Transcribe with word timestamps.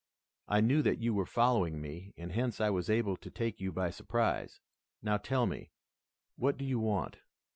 I 0.47 0.61
knew 0.61 0.81
that 0.81 0.97
you 0.97 1.13
were 1.13 1.27
following 1.27 1.79
me, 1.79 2.11
and 2.17 2.31
hence 2.31 2.59
I 2.59 2.71
was 2.71 2.89
able 2.89 3.15
to 3.17 3.29
take 3.29 3.61
you 3.61 3.71
by 3.71 3.91
surprise. 3.91 4.59
Now, 5.03 5.17
tell 5.17 5.45
me, 5.45 5.69
what 6.37 6.57
do 6.57 6.65
you 6.65 6.79
want?" 6.79 7.17